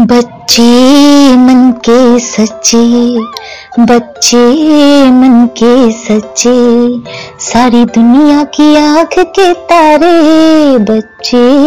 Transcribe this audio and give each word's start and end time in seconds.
बच्चे 0.00 0.62
मन 1.36 1.72
के 1.72 2.18
सच्चे, 2.18 3.18
बच्चे 3.80 4.46
मन 5.10 5.48
के 5.62 5.92
सच्चे, 5.92 6.98
सारी 7.40 7.84
दुनिया 7.84 8.44
की 8.44 8.76
आँख 8.76 9.08
के 9.18 9.52
तारे, 9.52 10.78
बच्चे 10.78 11.60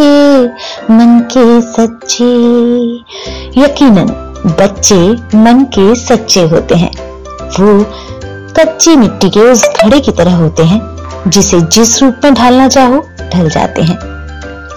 मन 0.94 1.28
के 1.36 1.60
सच्चे। 1.60 2.24
यकीनन 3.60 4.06
बच्चे 4.60 4.98
मन 5.38 5.66
के 5.78 5.94
सच्चे 5.94 6.42
होते 6.42 6.74
हैं। 6.74 6.92
वो 7.60 7.86
कच्ची 8.56 8.96
मिट्टी 8.96 9.30
के 9.30 9.40
उस 9.40 9.68
घड़े 9.84 10.00
की 10.00 10.12
तरह 10.12 10.34
होते 10.34 10.62
हैं, 10.62 10.80
जिसे 11.30 11.60
जिस 11.60 12.02
रूप 12.02 12.14
में 12.24 12.34
ढालना 12.34 12.68
चाहो, 12.68 13.08
ढल 13.34 13.48
जाते 13.50 13.82
हैं। 13.82 14.13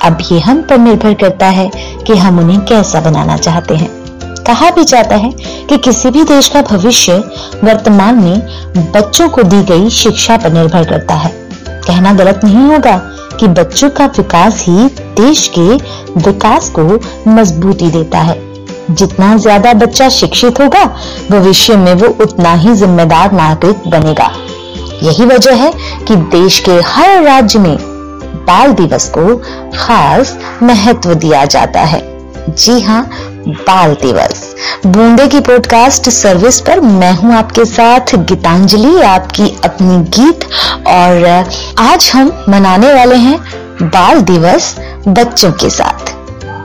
अब 0.03 0.17
ये 0.31 0.39
हम 0.39 0.61
पर 0.61 0.77
निर्भर 0.77 1.13
करता 1.13 1.45
है 1.45 1.69
कि 2.07 2.15
हम 2.17 2.39
उन्हें 2.39 2.59
कैसा 2.65 3.01
बनाना 3.01 3.37
चाहते 3.37 3.75
हैं। 3.75 3.89
कहा 4.43 4.69
भी 4.71 4.83
जाता 4.83 5.15
है 5.15 5.31
कि 5.69 5.77
किसी 5.77 6.09
भी 6.09 6.23
देश 6.23 6.47
का 6.47 6.61
भविष्य 6.61 7.13
वर्तमान 7.63 8.15
में 8.15 8.91
बच्चों 8.93 9.29
को 9.29 9.43
दी 9.43 9.63
गई 9.63 9.89
शिक्षा 9.89 10.37
पर 10.37 10.53
निर्भर 10.53 10.85
करता 10.85 11.15
है। 11.15 11.31
कहना 11.65 12.13
गलत 12.13 12.41
नहीं 12.43 12.65
होगा 12.65 12.97
कि 13.39 13.47
बच्चों 13.47 13.89
का 13.89 14.05
विकास 14.07 14.63
ही 14.67 14.87
देश 15.15 15.47
के 15.57 15.67
विकास 16.21 16.69
को 16.79 16.83
मजबूती 17.31 17.91
देता 17.91 18.19
है। 18.19 18.39
जितना 18.91 19.35
ज़्यादा 19.37 19.73
बच्चा 19.73 20.09
शिक्षित 20.09 20.59
होगा, 20.59 20.85
भविष्य 21.31 21.75
में 21.75 21.93
वो 21.93 22.07
उतना 22.23 22.53
ही 22.53 22.73
जिम्मेदार 22.75 23.31
नागरिक 23.31 23.87
बनेगा। 23.87 24.31
यही 25.03 25.25
वजह 25.25 25.55
है 25.55 25.71
कि 26.07 26.15
देश 26.15 26.59
के 26.59 26.79
हर 26.85 27.21
राज्य 27.23 27.59
में 27.59 27.77
बाल 28.47 28.73
दिवस 28.73 29.11
को 29.17 29.35
खास 29.77 30.37
महत्व 30.63 31.13
दिया 31.13 31.45
जाता 31.45 31.79
है। 31.81 32.01
जी 32.49 32.79
हाँ 32.81 33.03
बाल 33.47 33.93
दिवस। 33.93 34.55
बूंदे 34.85 35.27
की 35.27 35.39
पॉडकास्ट 35.39 36.09
सर्विस 36.09 36.59
पर 36.61 36.79
मैं 36.79 37.11
हूँ 37.13 37.33
आपके 37.33 37.65
साथ 37.65 38.15
गीतांजलि, 38.15 39.01
आपकी 39.01 39.49
अपनी 39.65 39.97
गीत। 40.17 40.45
और 40.87 41.25
आज 41.79 42.11
हम 42.15 42.31
मनाने 42.49 42.93
वाले 42.93 43.15
हैं 43.15 43.39
बाल 43.83 44.21
दिवस 44.21 44.75
बच्चों 45.07 45.51
के 45.51 45.69
साथ। 45.69 46.15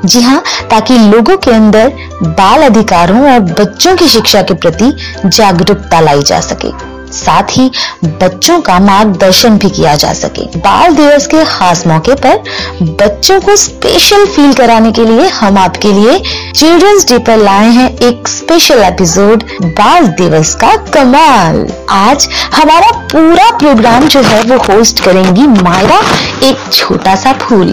जी 0.06 0.20
हाँ 0.22 0.42
ताकि 0.70 0.98
लोगों 0.98 1.36
के 1.36 1.50
अंदर 1.50 1.92
बाल 2.22 2.62
अधिकारों 2.62 3.32
और 3.32 3.40
बच्चों 3.40 3.96
की 3.96 4.08
शिक्षा 4.08 4.42
के 4.42 4.54
प्रति 4.54 4.92
जागरूकता 5.26 6.00
लाई 6.00 6.22
जा 6.22 6.40
सके। 6.40 6.70
साथ 7.12 7.56
ही 7.56 7.70
बच्चों 8.04 8.60
का 8.60 8.78
मार्गदर्शन 8.80 9.58
भी 9.58 9.70
किया 9.70 9.94
जा 9.96 10.12
सके। 10.14 10.46
बाल 10.58 10.94
दिवस 10.94 11.26
के 11.26 11.44
खास 11.46 11.86
मौके 11.86 12.14
पर 12.16 12.42
बच्चों 12.82 13.40
को 13.40 13.56
स्पेशल 13.56 14.24
फील 14.26 14.52
कराने 14.54 14.92
के 14.92 15.04
लिए 15.04 15.28
हम 15.30 15.58
आपके 15.58 15.92
लिए 15.92 16.18
चिल्ड्रंस 16.52 17.06
डे 17.08 17.18
पर 17.18 17.36
लाए 17.38 17.68
हैं 17.70 17.88
एक 17.98 18.28
स्पेशल 18.28 18.82
एपिसोड 18.84 19.44
बाल 19.62 20.06
दिवस 20.18 20.54
का 20.54 20.74
कमाल। 20.92 21.66
आज 21.90 22.28
हमारा 22.54 22.90
पूरा 23.12 23.50
प्रोग्राम 23.58 24.08
जो 24.08 24.20
है 24.22 24.42
वो 24.42 24.58
होस्ट 24.64 25.04
करेंगी 25.04 25.46
मायरा, 25.46 26.00
एक 26.42 26.72
छोटा 26.72 27.14
सा 27.16 27.32
फूल। 27.40 27.72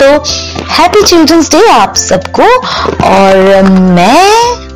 तो 0.00 0.06
हैप्पी 0.70 1.02
चिल्ड्रंस 1.02 1.50
डे 1.50 1.68
आप 1.70 1.96
सबको, 1.96 2.42
और 3.06 3.62
मैं 3.62 4.67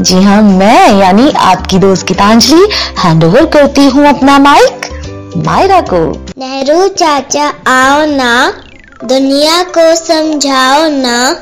जी 0.00 0.22
हाँ 0.22 0.42
मैं 0.42 0.98
यानी 0.98 1.30
आपकी 1.30 1.78
दोस्त 1.78 2.06
गीतांजलि 2.06 2.68
हैंड 2.98 3.24
ओवर 3.24 3.46
करती 3.46 3.86
हूँ 3.86 4.06
अपना 4.08 4.38
माइक 4.38 4.86
मायरा 5.36 5.80
को। 5.80 6.12
नेहरू 6.38 6.88
चाचा, 6.88 7.44
आओ 7.66 8.06
ना। 8.06 8.52
दुनिया 9.04 9.62
को 9.62 9.94
समझाओ 9.96 10.88
ना। 10.88 11.32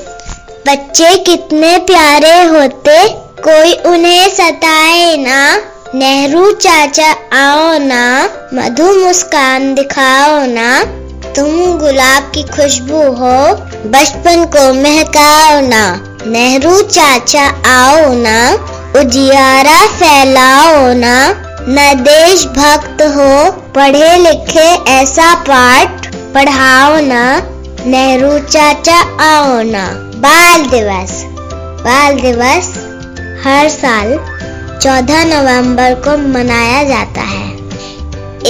बच्चे 0.68 1.16
कितने 1.16 1.78
प्यारे 1.78 2.42
होते, 2.42 3.08
कोई 3.42 3.72
उन्हें 3.72 4.28
सताए 4.28 5.16
ना। 5.16 5.56
नेहरू 5.94 6.52
चाचा, 6.52 7.10
आओ 7.12 7.78
ना। 7.78 8.28
मधु 8.54 9.06
मुस्कान 9.06 9.74
दिखाओ 9.74 10.46
ना। 10.46 10.84
तुम 11.32 11.78
गुलाब 11.78 12.22
की 12.34 12.42
खुशबू 12.42 12.96
हो, 12.96 13.54
बचपन 13.88 14.44
को 14.44 14.72
महकाओ 14.74 15.60
ना। 15.60 16.07
नेहरू 16.26 16.80
चाचा 16.82 17.42
आओ 17.66 18.12
ना, 18.12 18.52
उजियारा 19.00 19.86
फैलाओ 19.86 20.92
ना। 20.92 21.44
न 21.68 21.94
देश 21.94 22.44
भक्त 22.46 23.02
हो, 23.02 23.50
पढ़े 23.50 24.16
लिखे 24.16 24.66
ऐसा 24.90 25.34
पाठ 25.34 26.06
पढ़ाओ 26.34 27.00
ना। 27.00 27.22
नेहरू 27.86 28.38
चाचा 28.38 28.96
आओ 29.24 29.62
ना। 29.62 29.84
बाल 30.16 30.62
दिवस 30.62 31.22
बाल 31.84 32.20
दिवस 32.20 32.72
हर 33.44 33.68
साल 33.68 34.18
14 34.82 35.24
नवंबर 35.24 35.94
को 35.94 36.16
मनाया 36.28 36.82
जाता 36.84 37.20
है। 37.20 37.46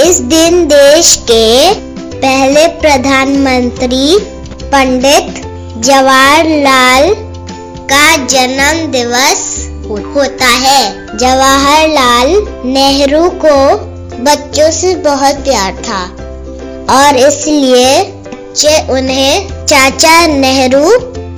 इस 0.07 0.21
दिन 0.21 0.67
देश 0.67 1.17
के 1.31 1.75
पहले 2.13 2.67
प्रधानमंत्री 2.67 4.19
पंडित 4.65 5.43
जवाहरलाल 5.85 7.28
का 7.93 8.27
जन्म 8.27 8.91
दिवस 8.93 9.69
होता 10.17 10.47
है। 10.47 11.17
जवाहरलाल 11.17 12.33
नेहरू 12.65 13.29
को 13.45 13.57
बच्चों 14.25 14.71
से 14.71 14.95
बहुत 14.95 15.35
प्यार 15.35 15.73
था 15.83 16.03
और 16.95 17.17
इसलिए 17.17 18.03
बच्चे 18.49 18.93
उन्हें 18.93 19.67
चाचा 19.67 20.27
नेहरू 20.27 20.85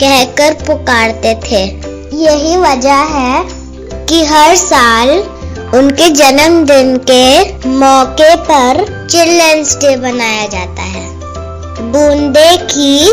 कहकर 0.01 0.55
पुकारते 0.67 1.35
थे। 1.45 1.63
यही 2.17 2.57
वजह 2.57 3.03
है 3.15 3.43
कि 4.07 4.25
हर 4.25 4.55
साल 4.57 5.11
उनके 5.75 6.09
जन्मदिन 6.11 6.97
के 7.11 7.43
मौके 7.69 8.35
पर 8.37 8.85
चिल्ड्रंस 9.11 9.77
डे 9.77 9.97
मनाया 9.97 10.47
जाता 10.47 10.83
है। 10.83 11.09
बूंदे 11.93 12.57
की 12.57 13.13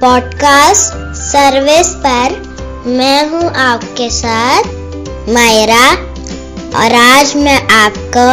पॉडकास्ट 0.00 1.14
सर्विस 1.20 1.88
पर 1.96 2.45
मैं 2.86 3.28
हूँ 3.28 3.54
आपके 3.54 4.10
साथ 4.10 4.62
मायरा 5.28 5.92
और 6.78 6.94
आज 6.94 7.36
मैं 7.36 7.68
आपको 7.68 8.26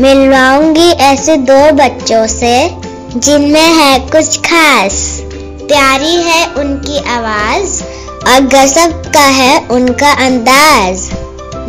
मिलवाऊँगी 0.00 0.90
ऐसे 0.90 1.36
दो 1.36 1.72
बच्चों 1.72 2.26
से 2.26 2.70
जिनमें 3.16 3.74
है 3.74 3.98
कुछ 3.98 4.38
खास। 4.38 5.20
प्यारी 5.68 6.14
है 6.14 6.46
उनकी 6.46 6.98
आवाज़ 6.98 7.82
और 8.28 8.40
गजब 8.40 9.12
का 9.14 9.26
है 9.26 9.66
उनका 9.70 10.12
अंदाज। 10.26 11.10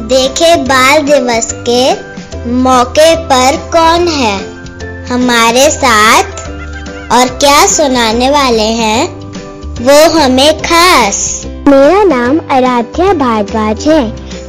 देखे 0.08 0.56
बाल 0.56 1.02
दिवस 1.02 1.54
के 1.70 1.94
मौके 2.52 3.16
पर 3.16 3.70
कौन 3.76 4.08
है 4.08 4.38
हमारे 5.08 5.70
साथ? 5.70 6.24
और 7.12 7.28
क्या 7.28 7.66
सुनाने 7.68 8.30
वाले 8.30 8.72
हैं? 8.82 9.08
वो 9.82 10.20
हमें 10.20 10.58
खास। 10.60 11.44
मेरा 11.72 12.04
नाम 12.04 12.40
आराध्या 12.52 13.14
भारद्वाज 13.14 13.88
है। 13.88 14.02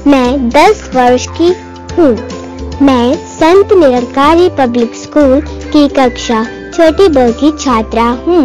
मैं 0.06 0.50
10 0.50 0.81
वर्ष 0.94 1.27
की 1.31 1.49
हूँ। 1.94 2.09
मैं 2.87 3.15
संत 3.31 3.72
निरंकारी 3.72 4.49
पब्लिक 4.50 4.94
स्कूल 4.94 5.41
की 5.72 5.87
कक्षा 5.88 6.43
छोटी 6.75 7.09
ब 7.09 7.28
की 7.41 7.50
छात्रा 7.59 8.05
हूँ। 8.27 8.43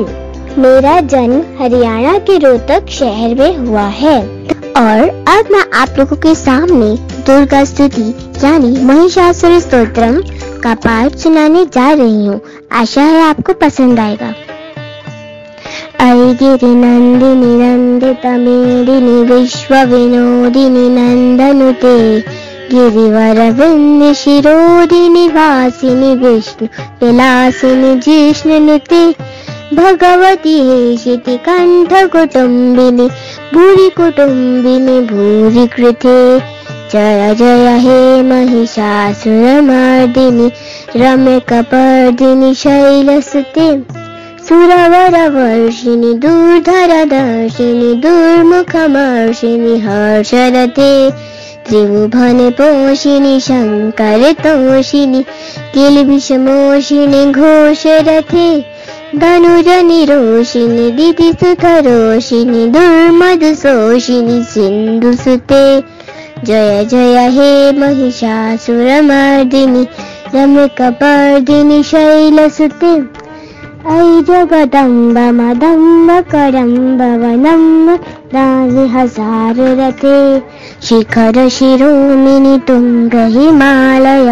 मेरा 0.58 1.00
जन्म 1.14 1.42
हरियाणा 1.60 2.18
के 2.20 2.38
रोहतक 2.38 2.90
शहर 2.90 3.36
में 3.36 3.58
हुआ 3.58 3.88
है। 4.02 4.20
और 4.78 5.10
अब 5.30 5.52
मैं 5.52 5.64
आप 5.74 5.98
लोगों 6.00 6.16
के 6.18 6.36
सामने 6.36 6.96
दुर्गा 7.28 7.64
स्तुति 7.66 8.10
यानी 8.44 8.72
महिषासुर 8.86 9.60
स्तोत्रम 9.60 10.22
का 10.64 10.76
पाठ 10.86 11.16
सुनाने 11.16 11.66
जा 11.66 11.92
रही 11.94 12.26
हूँ। 12.26 12.40
आशा 12.72 13.02
है 13.02 13.22
आपको 13.22 13.54
पसंद 13.54 14.00
आएगा। 14.00 14.34
ऐगिरिनन्दिनि 16.28 17.50
नन्दितमेदिनि 17.60 19.18
विश्वविनोदिनि 19.30 20.86
नन्दनुते 20.96 21.94
गिरिवरवृन्दिशिरोदिनि 22.72 25.26
वासिनि 25.36 26.10
विष्णु 26.24 26.66
विलासिनि 27.02 27.92
जिष्णुनुते 28.06 29.04
भगवति 29.80 30.56
हेशिति 30.70 31.36
कण्ठकुटुम्बिनि 31.46 33.08
भूरि 33.54 33.88
कुटुम्बिनि 33.98 34.98
भूरि 35.12 35.66
कृते 35.76 36.18
जय 36.94 37.22
जय 37.40 37.68
हे 37.86 38.00
महिषासुरमर्दिनि 38.32 39.28
रम्यकपर्दिनि 41.04 42.52
शैलसुते 42.64 43.70
सुरवरवर्षिणि 44.49 46.13
दूर्धरदर्शिनि 46.25 47.93
दुर्मुखमर्षिणि 48.05 49.75
हर्षरते 49.87 50.93
त्रिभुवने 51.69 52.49
पोषिणि 52.59 53.35
शङ्करतोषिणि 53.47 55.23
किलबिषमोषिणि 55.75 57.23
घोषरथे 57.33 58.49
धनुजनि 59.23 60.05
रोषिणि 60.11 60.91
दितिसुधरोषिणि 60.99 62.67
दुर्मधुशोषिणि 62.77 64.39
सिन्धुसुते 64.53 65.65
जय 66.47 66.85
जय 66.91 67.17
हे 67.35 67.51
महिषासुरमर्दिनि 67.79 69.03
रम्यकपर्दिनि 70.35 71.83
शैलसुते 71.91 72.95
ऐ 73.88 73.98
जगदम्ब 74.28 75.18
मदम्ब 75.36 76.10
करम्ब 76.32 77.02
वनम्ब 77.22 77.90
दानिहसाररथे 78.34 80.18
शिखर 80.88 81.38
शिरोमिनि 81.58 82.56
तुङ्ग 82.68 83.14
हिमालय 83.36 84.28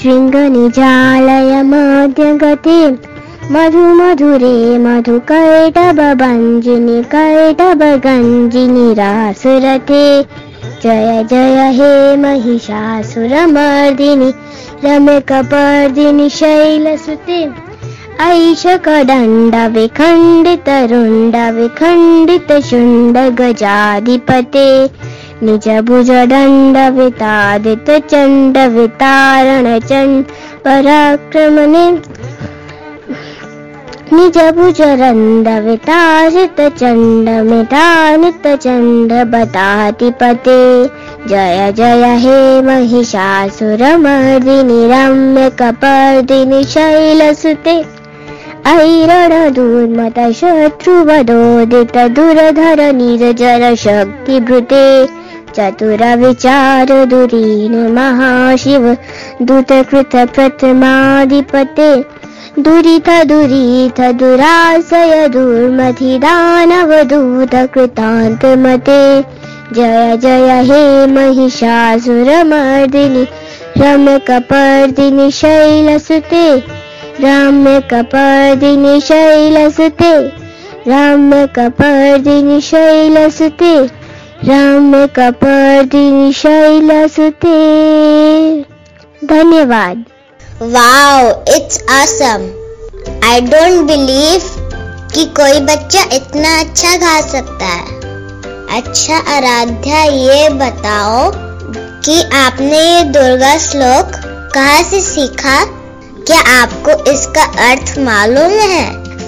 शृङ्गनिजालय 0.00 1.52
मध्यगते। 1.70 2.76
मधु 3.54 3.84
मधुरे 4.00 4.58
मधुकैटभञ्जिनि 4.84 5.78
कैटभगञ्जिनि 7.14 8.86
रासुरथे। 9.00 10.04
जय 10.82 11.10
जय 11.30 11.58
हे 11.78 11.90
महिषासुरमर्दिनि 12.26 13.50
रम्यकपर्दिनि 14.84 16.28
शैलसुते 16.38 17.40
ऐशकदण्ड 18.22 19.54
विखण्डित 19.74 20.68
रुण्ड 20.90 21.36
विखण्डित 21.56 22.50
शुण्ड 22.68 23.18
गजाधिपते 23.40 24.64
निज 25.42 25.68
भुज 25.86 26.10
वितारण 28.66 29.78
चण्ड 29.88 30.24
पराक्रमणे 30.64 31.84
निज 34.12 34.38
भुज 34.56 34.80
रन्द 35.00 35.48
वितासित 35.66 36.60
चण्ड 36.80 37.28
बतातिपते 39.30 40.58
जय 41.28 41.60
जय 41.76 42.04
हे 42.24 42.36
महिषासुरमर्दिनि 42.66 43.80
रम्यकपर्दिनि 44.92 46.60
शैलसुते 46.74 47.76
ऐरणदूर्मत 48.68 50.18
शत्रुवदोदित 50.36 51.96
दुरधर 52.16 52.80
निर्जर 52.94 53.62
शक्तिभृते 53.84 54.84
चतुर 55.56 56.02
विचार 56.18 56.88
दुरीन 57.10 57.74
महाशिव 57.94 58.84
दूतकृत 59.48 60.16
प्रथमाधिपते 60.34 61.90
दुरिथ 62.64 63.08
दुरीथ 63.28 63.98
दुराशय 64.18 65.12
दुर्मथि 65.32 66.12
दानवदूत 66.24 67.54
कृतान्तमते 67.74 69.02
जय 69.74 70.16
जय 70.22 70.50
हे 70.70 70.82
महिषासुरमर्दिनि 71.14 72.44
रम्यकपर्दिनि 73.78 75.30
शैलसुते 75.40 76.46
रम्यकपर्दिनि 77.24 79.00
शैलसुते 79.00 80.12
रम्यकपर्दिनि 80.88 82.60
शैलसुते 82.60 83.74
रम्यकपर्दिनि 84.44 86.32
शैलसुते 86.32 87.58
धन्यवाद। 89.26 90.04
Wow 90.62 91.28
it's 91.56 91.78
awesome. 91.98 92.44
I 93.24 93.40
don't 93.40 93.86
believe 93.86 94.40
कि 95.14 95.24
कोई 95.24 95.60
बच्चा 95.60 96.02
इतना 96.12 96.60
अच्छा 96.60 96.96
गा 96.96 97.20
सकता 97.20 97.66
है। 97.66 97.98
अच्छा 98.78 99.16
आराध्या, 99.36 100.02
ये 100.04 100.48
बताओ 100.48 101.30
कि 102.04 102.22
आपने 102.36 102.78
ये 102.78 103.02
दुर्गा 103.04 103.56
श्लोक 103.58 104.06
कहाँ 104.54 104.82
से 104.82 105.00
सीखा? 105.00 105.79
क्या 106.30 106.40
आपको 106.52 106.92
इसका 107.10 107.44
अर्थ 107.62 107.98
मालूम 107.98 108.52
है? 108.62 108.82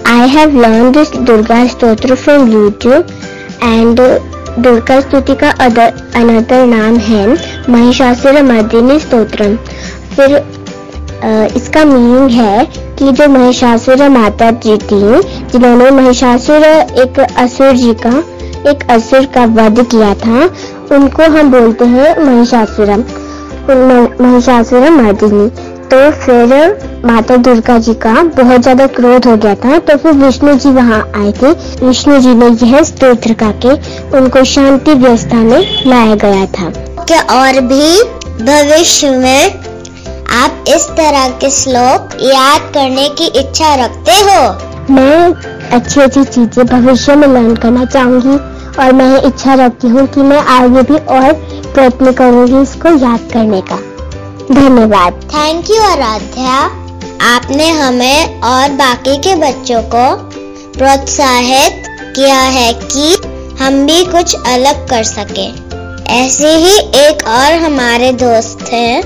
आई 0.08 0.28
have 0.32 0.52
learned 0.54 0.96
this 0.96 1.08
Durga 1.28 1.56
Stotra 1.70 2.16
from 2.16 2.44
YouTube 2.50 3.08
and 3.68 4.02
Durga 4.58 5.00
स्तुति 5.00 5.34
का 5.34 5.50
अदर 5.64 5.98
अनदर 6.16 6.64
नाम 6.66 6.96
है 7.06 7.24
महिषासुर 7.70 8.40
मर्दिनी 8.42 8.98
स्तोत्रम 8.98 9.56
फिर 10.14 10.36
इसका 11.56 11.84
मीनिंग 11.84 12.30
है 12.30 12.64
कि 12.98 13.10
जो 13.12 13.28
महिषासुर 13.28 14.08
माता 14.08 14.50
जी 14.66 14.76
थी 14.84 15.02
जिन्होंने 15.52 15.90
महिषासुर 15.98 16.64
एक 17.04 17.20
असुर 17.38 17.72
जी 17.76 17.92
का 18.06 18.16
एक 18.70 18.88
असुर 18.90 19.26
का 19.34 19.44
वध 19.58 19.84
किया 19.90 20.14
था 20.22 20.46
उनको 20.96 21.30
हम 21.38 21.50
बोलते 21.52 21.84
हैं 21.96 22.16
महिषासुरम 22.24 23.04
महिषासुर 24.24 24.90
मर्दिनी 24.90 25.50
तो 25.92 26.10
फिर 26.20 26.52
माता 27.06 27.36
दुर्गा 27.36 27.76
जी 27.78 27.94
का 27.94 28.12
बहुत 28.36 28.60
ज़्यादा 28.62 28.86
क्रोध 28.88 29.26
हो 29.26 29.36
गया 29.36 29.54
था 29.54 29.78
तो 29.78 29.96
फिर 29.96 30.12
विष्णु 30.14 30.54
जी 30.54 30.70
वहाँ 30.72 31.00
आए 31.16 31.32
थे। 31.32 31.50
विष्णु 31.86 32.18
जी 32.20 32.34
ने 32.34 32.46
यह 32.62 32.82
स्त्रोत्र 32.82 33.34
गा 33.40 33.50
के 33.64 33.72
उनको 34.18 34.44
शांति 34.44 34.94
व्यवस्था 34.94 35.36
में 35.36 35.84
लाया 35.86 36.14
गया 36.14 36.46
था। 36.54 36.70
क्या 37.04 37.20
और 37.32 37.60
भी 37.66 37.90
भविष्य 38.42 39.10
में 39.18 39.60
आप 40.34 40.64
इस 40.68 40.88
तरह 40.96 41.28
के 41.40 41.50
श्लोक 41.50 42.16
याद 42.22 42.72
करने 42.74 43.08
की 43.10 43.26
इच्छा 43.40 43.74
रखते 43.84 44.12
हो? 44.22 44.40
मैं 44.90 45.32
अच्छी 45.72 46.00
अच्छी 46.00 46.24
चीज़ें 46.24 46.66
भविष्य 46.66 47.16
में 47.16 47.28
लर्न 47.28 47.54
करना 47.56 47.84
चाहूँगी 47.84 48.36
और 48.82 48.92
मैं 48.92 49.22
इच्छा 49.22 49.54
रखती 49.66 49.88
हूँ 49.88 50.06
कि 50.06 50.22
मैं 50.22 50.42
आगे 50.58 50.82
भी 50.82 51.04
और 51.16 51.32
प्रयत्न 51.64 52.12
करूँगी 52.12 52.62
इसको 52.62 52.98
याद 52.98 53.30
करने 53.32 53.60
का। 53.62 53.78
धन्यवाद। 54.50 55.12
थैंक 55.12 55.70
यू 55.70 55.82
आराध्या 55.82 56.54
आपने 57.34 57.68
हमें 57.70 58.40
और 58.40 58.70
बाकी 58.70 59.16
के 59.16 59.34
बच्चों 59.34 59.82
को 59.82 60.16
प्रोत्साहित 60.78 61.84
किया 62.16 62.40
है 62.40 62.72
कि 62.74 63.14
हम 63.60 63.86
भी 63.86 64.04
कुछ 64.04 64.36
अलग 64.46 64.88
कर 64.88 65.04
सके। 65.04 65.46
ऐसे 66.12 66.54
ही 66.54 66.78
एक 66.78 67.18
और 67.26 67.52
हमारे 67.52 68.12
दोस्त 68.12 68.72
हैं, 68.72 69.02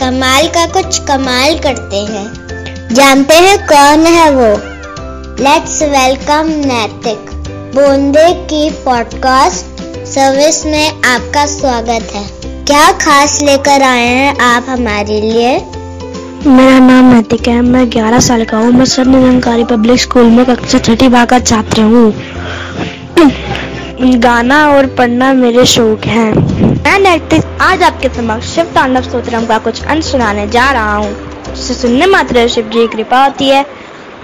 कमाल 0.00 0.48
का 0.48 0.66
कुछ 0.66 0.98
कमाल 0.98 1.58
करते 1.58 1.96
हैं। 1.96 2.48
जानते 2.94 3.34
हैं 3.34 3.58
कौन 3.58 4.06
है 4.06 4.30
वो? 4.30 4.56
लेट्स 5.44 5.82
वेलकम 5.82 6.46
नैतिक 6.48 7.30
बोंदे 7.74 8.32
की 8.32 8.70
पॉडकास्ट 8.70 9.66
सर्विस 10.06 10.64
में 10.66 10.88
आपका 10.88 11.46
स्वागत 11.46 12.12
है। 12.14 12.47
क्या 12.68 12.90
खास 12.92 13.38
लेकर 13.42 13.82
आए 13.82 14.06
हैं 14.06 14.38
आप 14.38 14.66
हमारे 14.68 15.20
लिए? 15.20 15.52
मेरा 16.46 16.78
नाम 16.78 17.04
नैतिक 17.04 17.48
है। 17.48 17.60
मैं 17.62 17.84
11 17.90 18.20
साल 18.20 18.44
का 18.44 18.58
हूँ। 18.58 18.72
मैं 18.72 18.84
सर 18.84 19.06
निरंकारी 19.06 19.64
पब्लिक 19.64 20.00
स्कूल 20.00 20.24
में 20.24 20.44
कक्षा 20.46 20.78
छठी 20.78 21.08
भाग 21.08 21.28
का 21.28 21.38
छात्र 21.38 21.82
हूँ। 21.82 22.12
गाना 24.18 24.58
और 24.68 24.86
पढ़ना 24.86 25.32
मेरे 25.32 25.64
शौक 25.66 26.04
हैं। 26.04 26.32
मैं 26.84 26.98
नैतिक 26.98 27.44
आज 27.60 27.82
आपके 27.82 28.08
समक्ष 28.08 28.54
शिव 28.54 28.64
तांडव 28.64 29.02
स्तोत्रम 29.02 29.46
का 29.46 29.58
कुछ 29.58 29.84
अंश 29.84 30.04
सुनाने 30.04 30.46
जा 30.48 30.70
रहा 30.70 30.94
हूँ। 30.96 31.54
सुनने 31.54 32.06
मात्र 32.06 32.48
शिव 32.48 32.64
जी 32.64 32.78
की 32.78 32.96
कृपा 32.96 33.24
होती 33.24 33.48
है। 33.48 33.64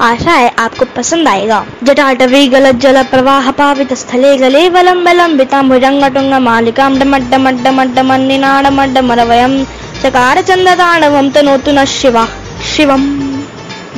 आशा 0.00 0.32
है 0.32 0.48
आपको 0.58 0.84
पसंद 0.96 1.28
आएगा। 1.28 1.64
जटाटवी 1.84 2.46
गलत 2.48 2.76
जल 2.76 3.02
प्रवाह 3.04 3.50
पावित 3.52 3.92
स्थले 3.94 4.36
गले 4.36 4.68
बलम 4.70 5.36
बिताम 5.38 5.68
भुजंग 5.68 6.04
टुंग 6.14 6.32
मालिकाम 6.42 6.98
डमड 6.98 7.30
डमड 7.30 7.62
डमड 7.64 7.94
डमन्निनाड 7.94 8.66
मड्ड 8.72 8.98
मरवयम 9.04 9.62
चकार 10.02 10.40
चंद 10.42 10.68
तांडवम 10.78 11.30
तनोतु 11.30 11.72
न 11.72 11.84
शिवा। 11.90 12.26
शिवम। 12.66 13.02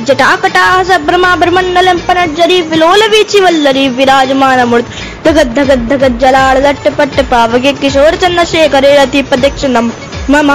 जटाकटाह 0.05 0.81
सब्रमा 0.83 1.35
ब्रह्मण्डलम 1.35 1.99
पनज्जरी 2.07 2.61
विलोल 2.69 3.03
वीचि 3.11 3.39
वल्लरी 3.39 3.87
विराजमान 3.89 4.63
मूर्त 4.69 4.91
धगत 5.25 5.53
धगत 5.55 5.87
धगत 5.89 6.19
जलाल 6.21 6.61
दट्ट 6.63 6.87
पट्ट 6.97 7.21
पावगे 7.31 7.73
किशोर 7.73 8.15
चंद 8.15 8.43
शेखरे 8.45 8.95
रति 8.97 9.21
प्रदक्षिणम 9.23 9.91
मम। 10.29 10.51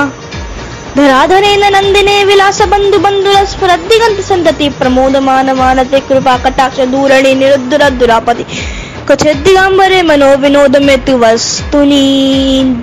धराधरेन 0.96 1.62
नन्दिने 1.75 2.14
विलास 2.25 2.61
बन्धु 2.70 2.99
बन्धुर 2.99 3.37
स्फुरद्दिगन्त 3.50 4.18
सन्तति 4.25 4.68
प्रमोदमान 4.78 5.50
मानते 5.58 6.00
कृपा 6.08 6.37
कटाक्ष 6.44 6.80
दूरणी 6.92 7.32
निरुद्धुर 7.34 7.82
दुरापति। 8.00 8.44
कछदिगम्बरे 9.08 10.00
मनो 10.02 10.28
विनोद 10.42 10.76
में 10.84 10.99
तु 11.04 11.16
वस्तुनि 11.18 12.02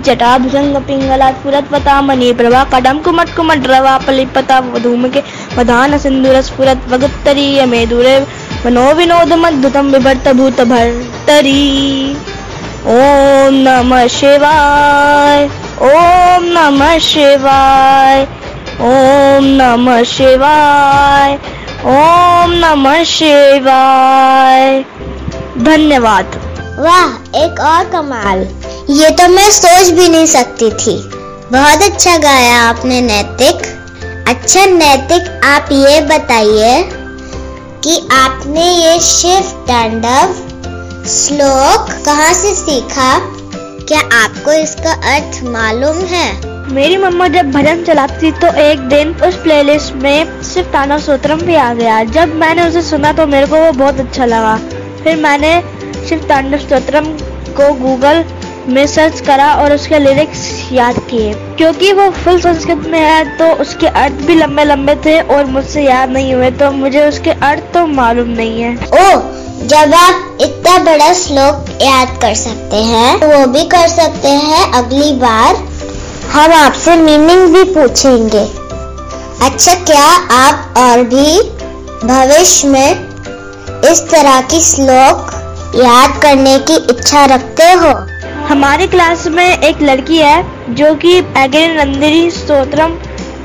जटाभुजंग 0.06 0.76
पिंगला 0.88 1.30
स्फुरत्वता 1.32 2.00
मणि 2.02 2.32
प्रभा 2.40 2.64
कटम 2.74 2.98
कुमट 3.04 3.34
कुमट 3.36 3.66
रवा 3.66 3.96
पलिपता 4.06 4.60
धूम 4.82 5.08
के 5.08 5.22
वधान 5.56 5.98
सिंदूर 5.98 6.40
स्फुरत 6.50 6.90
वगुत्तरीय 6.90 7.64
मे 7.72 7.86
दूरे 7.86 8.18
मनो 8.66 8.92
विनोद 8.96 9.32
मद्भुतम 9.44 9.92
बिभर्त 9.92 10.28
भूत 10.34 10.60
भर्तरी 10.74 11.64
ओम 12.90 13.54
नमः 13.64 14.06
शिवाय। 14.18 15.48
ओम 15.82 16.44
नमः 16.44 16.98
शिवाय। 16.98 18.22
ओम 18.80 19.44
नमः 19.44 20.02
शिवाय। 20.02 21.34
ओम 21.84 22.50
नमः 22.50 23.04
शिवाय। 23.04 24.84
धन्यवाद। 25.58 26.24
वाह, 26.78 27.38
एक 27.44 27.60
और 27.60 27.84
कमाल। 27.84 28.38
ये 28.90 29.10
तो 29.10 29.28
मैं 29.28 29.50
सोच 29.50 29.88
भी 29.88 30.08
नहीं 30.08 30.26
सकती 30.26 30.70
थी। 30.70 31.10
बहुत 31.52 31.82
अच्छा 31.82 32.16
गाया 32.16 32.62
आपने 32.62 33.00
नैतिक। 33.00 33.56
अच्छा 34.28 34.66
नैतिक, 34.66 35.40
आप 35.44 35.68
ये 35.72 36.00
बताइए 36.00 36.88
कि 37.84 38.08
आपने 38.12 38.74
ये 38.74 39.00
शिव 39.00 39.40
तांडव 39.40 40.34
श्लोक 41.06 42.04
कहाँ 42.04 42.32
से 42.32 42.54
सीखा? 42.54 43.39
क्या 43.90 44.00
आपको 44.14 44.52
इसका 44.52 44.90
अर्थ 45.12 45.38
मालूम 45.44 45.96
है? 46.08 46.26
मेरी 46.74 46.96
मम्मा 46.96 47.26
जब 47.28 47.50
भजन 47.52 47.82
चलाती 47.84 48.30
तो 48.32 48.52
एक 48.62 48.80
दिन 48.88 49.08
उस 49.28 49.36
प्लेलिस्ट 49.42 49.94
में 50.02 50.42
सिर्फ़ 50.42 50.68
ताना 50.72 50.98
सोत्रम 50.98 51.40
भी 51.40 51.54
आ 51.54 51.72
गया। 51.74 52.02
जब 52.06 52.34
मैंने 52.34 52.66
उसे 52.68 52.82
सुना 52.82 53.12
तो 53.12 53.26
मेरे 53.26 53.46
को 53.46 53.64
वो 53.64 53.72
बहुत 53.72 53.98
अच्छा 54.00 54.24
लगा। 54.24 54.54
फिर 55.02 55.16
मैंने 55.16 55.50
शिव 56.08 56.24
तांडव 56.28 56.58
सोत्रम 56.68 57.06
को 57.56 57.72
गूगल 57.80 58.24
में 58.68 58.86
सर्च 58.86 59.20
करा 59.26 59.52
और 59.54 59.72
उसके 59.72 59.98
लिरिक्स 59.98 60.46
याद 60.72 60.98
किए। 61.10 61.34
क्योंकि 61.58 61.92
वो 61.92 62.08
फुल 62.22 62.40
संस्कृत 62.40 62.86
में 62.90 63.00
है 63.00 63.36
तो 63.38 63.52
उसके 63.62 63.86
अर्थ 63.86 64.24
भी 64.26 64.34
लंबे 64.34 64.64
लंबे 64.64 64.94
थे 65.06 65.20
और 65.20 65.44
मुझसे 65.56 65.82
याद 65.82 66.10
नहीं 66.10 66.32
हुए 66.34 66.50
तो 66.62 66.70
मुझे 66.72 67.06
उसके 67.08 67.30
अर्थ 67.50 67.72
तो 67.74 67.86
मालूम 67.98 68.28
नहीं 68.38 68.60
है। 68.62 68.74
ओ 68.76 69.20
जब 69.70 69.92
आप 69.94 70.38
इतना 70.40 70.78
बड़ा 70.78 71.12
श्लोक 71.12 71.68
याद 71.82 72.16
कर 72.22 72.34
सकते 72.34 72.76
हैं 72.76 73.18
तो 73.20 73.26
वो 73.26 73.46
भी 73.46 73.62
कर 73.64 73.88
सकते 73.88 74.28
हैं 74.28 74.72
अगली 74.72 75.12
बार। 75.12 75.56
हम 76.32 76.52
आपसे 76.52 76.96
मीनिंग 76.96 77.54
भी 77.54 77.62
पूछेंगे। 77.64 78.40
अच्छा 79.46 79.74
क्या 79.74 80.06
आप 80.36 80.74
और 80.78 81.02
भी 81.02 81.40
भविष्य 82.06 82.68
में 82.68 82.90
इस 83.90 84.00
तरह 84.10 84.40
की 84.40 84.60
श्लोक 84.60 85.30
याद 85.76 86.20
करने 86.22 86.58
की 86.58 86.76
इच्छा 86.90 87.24
रखते 87.24 87.70
हो? 87.72 87.94
हमारी 88.46 88.86
क्लास 88.86 89.26
में 89.26 89.58
एक 89.58 89.82
लड़की 89.82 90.18
है, 90.18 90.42
जो 90.74 90.94
कि 90.94 91.18
अग्नि 91.18 91.66
नंदिनी 91.66 92.30
स्तोत्रम 92.30 92.98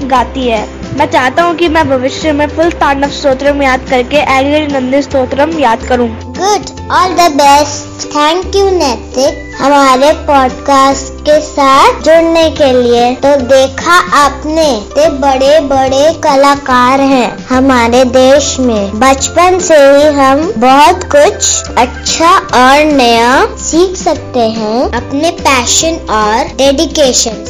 गाती 0.07 0.47
है। 0.47 0.74
मैं 0.97 1.05
चाहता 1.11 1.43
हूँ 1.43 1.55
कि 1.55 1.67
मैं 1.67 1.87
भविष्य 1.89 2.31
में 2.33 2.47
फुल 2.47 2.69
तांडव 2.81 3.09
स्तोत्रम 3.11 3.61
याद 3.61 3.81
करके 3.89 4.19
अग्नि 4.33 4.59
नंदी 4.67 5.01
स्तोत्रम 5.01 5.57
याद 5.59 5.85
करूँ। 5.87 6.07
Good 6.37 6.69
all 6.91 7.15
the 7.15 7.31
best 7.33 8.05
thank 8.07 8.55
you 8.55 8.69
Naitik 8.69 9.41
हमारे 9.55 10.11
पॉडकास्ट 10.27 11.13
के 11.21 11.39
साथ 11.41 12.01
जुड़ने 12.03 12.49
के 12.51 12.71
लिए 12.73 13.03
तो 13.15 13.35
देखा 13.41 13.97
आपने 14.17 14.67
ते 14.95 15.09
बड़े 15.19 15.59
बड़े 15.67 16.13
कलाकार 16.23 17.01
हैं 17.01 17.29
हमारे 17.49 18.03
देश 18.13 18.55
में। 18.59 18.99
बचपन 18.99 19.59
से 19.59 19.77
ही 19.87 20.07
हम 20.17 20.51
बहुत 20.57 21.03
कुछ 21.15 21.77
अच्छा 21.77 22.31
और 22.57 22.83
नया 22.93 23.33
सीख 23.61 23.95
सकते 23.97 24.47
हैं। 24.51 24.83
अपने 24.93 25.31
पैशन 25.41 25.99
और 26.15 26.55
dedication 26.57 27.44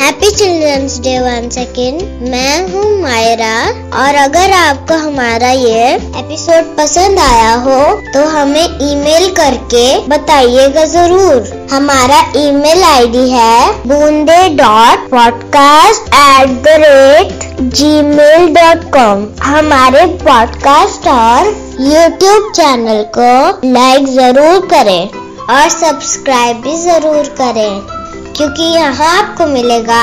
happy 0.00 0.30
children's 0.30 0.98
day 1.04 1.18
one 1.20 1.48
second 1.54 2.00
मैं 2.30 2.72
हूँ 2.72 2.84
मायरा। 3.00 3.56
और 4.02 4.14
अगर 4.16 4.52
आपको 4.52 4.94
हमारा 4.98 5.50
ये 5.50 5.90
एपिसोड 6.20 6.70
पसंद 6.76 7.18
आया 7.20 7.52
हो 7.64 7.76
तो 8.14 8.24
हमें 8.28 8.78
ईमेल 8.90 9.28
करके 9.34 9.84
बताइएगा 10.08 10.84
ज़रूर। 10.94 11.68
हमारा 11.72 12.20
ईमेल 12.44 12.82
आईडी 12.84 13.28
है 13.30 13.70
Boonde 13.86 14.38
dot 14.56 15.08
podcast 15.10 16.14
at 16.14 16.56
the 16.64 16.80
rate 16.86 17.48
Gmail 18.08 18.48
dot 18.54 18.90
com 18.96 19.28
हमारे 19.44 20.06
पॉडकास्ट 20.24 21.08
और 21.10 21.54
यूट्यूब 21.92 22.52
चैनल 22.56 23.04
को 23.18 23.32
लाइक 23.72 24.08
ज़रूर 24.18 24.66
करें 24.74 25.08
और 25.08 25.68
सब्सक्राइब 25.70 26.60
भी 26.62 26.76
ज़रूर 26.82 27.34
करें। 27.40 27.99
क्योंकि 28.36 28.62
यहाँ 28.64 29.08
आपको 29.18 29.46
मिलेगा 29.46 30.02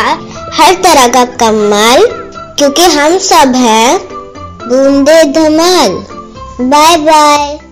हर 0.53 0.73
तरह 0.83 1.07
का 1.07 1.23
कमाल, 1.37 2.05
क्योंकि 2.57 2.83
हम 2.91 3.17
सब 3.21 3.55
हैं 3.55 3.99
बूंदे 4.67 5.23
धमाल। 5.33 6.03
Bye 6.61 6.97
bye. 6.97 7.66